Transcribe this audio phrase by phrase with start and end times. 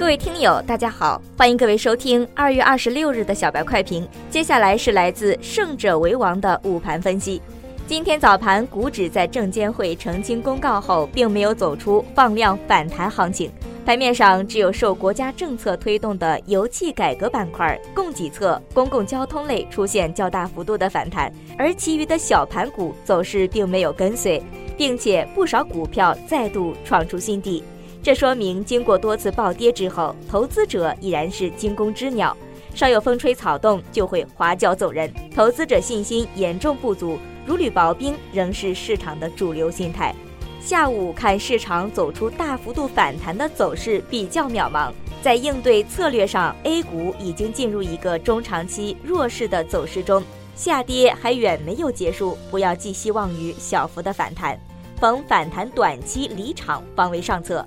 [0.00, 4.08] 各位听友，大家好，欢迎各位收听二月二十六日的小白快评。
[4.30, 7.40] 接下来是来自胜者为王的午盘分析。
[7.86, 13.52] 今天早盘，股指在证监会澄清公告后，并没有走出放量反弹行情。
[13.84, 24.42] 盘面上只有受国家政策推动的油气改革板块、供给侧、公共交通类出现较大幅度的反弹，而其余的小盘股走势并没有跟随，
[24.78, 27.62] 并且不少股票再度创出新低。
[28.02, 32.34] 这说明，经过多次暴跌之后，投资者依然是惊弓之鸟，
[32.74, 40.14] 稍有风吹草动就会滑脚走人，投资者信心严重不足，如履薄冰仍是市场的主流心态。
[40.62, 50.22] 下午看市场走出大幅度反弹的走势比较渺茫，在应对策略上，A 股已经进入一个中长期弱势的走势中，
[50.56, 54.58] 下跌还远没有结束，不要寄希望于小幅的反弹，
[54.98, 57.66] 逢反弹短期离场方为上策。